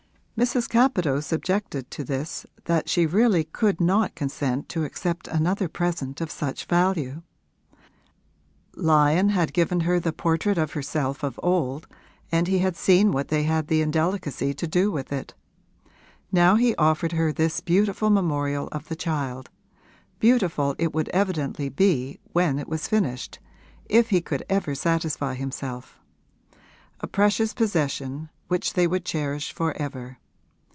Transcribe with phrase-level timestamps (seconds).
[0.37, 0.67] Mrs.
[0.67, 6.31] Capadose objected to this that she really could not consent to accept another present of
[6.31, 7.21] such value.
[8.75, 11.85] Lyon had given her the portrait of herself of old,
[12.31, 15.35] and he had seen what they had had the indelicacy to do with it.
[16.31, 19.51] Now he had offered her this beautiful memorial of the child
[20.17, 23.37] beautiful it would evidently be when it was finished,
[23.85, 25.99] if he could ever satisfy himself;
[26.99, 30.17] a precious possession which they would cherish for ever.